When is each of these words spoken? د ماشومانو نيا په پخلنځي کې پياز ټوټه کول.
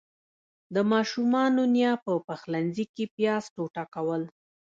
د 0.73 0.77
ماشومانو 0.91 1.61
نيا 1.75 1.91
په 2.05 2.11
پخلنځي 2.27 2.85
کې 2.93 3.05
پياز 3.15 3.43
ټوټه 3.55 3.83
کول. 3.93 4.21